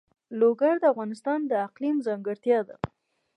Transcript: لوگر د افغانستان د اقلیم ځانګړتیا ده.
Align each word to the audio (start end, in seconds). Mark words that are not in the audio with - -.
لوگر 0.39 0.75
د 0.79 0.83
افغانستان 0.93 1.39
د 1.45 1.51
اقلیم 1.67 1.95
ځانګړتیا 2.07 2.59
ده. 2.67 2.75